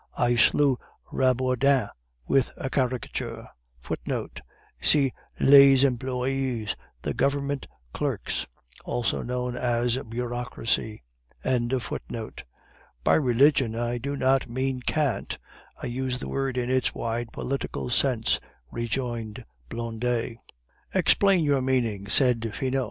I 0.17 0.35
slew 0.35 0.79
Rabourdin 1.11 1.89
with 2.27 2.49
a 2.57 2.71
caricature."[*] 2.71 3.45
[*] 4.09 4.81
See 4.81 5.11
Les 5.39 5.83
Employes 5.83 6.75
[The 7.03 7.13
Government 7.13 7.67
Clerks 7.93 8.47
aka 8.83 10.01
Bureaucracy]. 10.09 11.03
"By 13.03 13.13
religion 13.13 13.75
I 13.75 13.97
do 13.99 14.15
not 14.15 14.49
mean 14.49 14.81
cant; 14.81 15.37
I 15.79 15.85
use 15.85 16.17
the 16.17 16.27
word 16.29 16.57
in 16.57 16.71
its 16.71 16.95
wide 16.95 17.31
political 17.31 17.91
sense," 17.91 18.39
rejoined 18.71 19.45
Blondet. 19.69 20.37
"Explain 20.95 21.43
your 21.45 21.61
meaning," 21.61 22.07
said 22.07 22.41
Finot. 22.55 22.79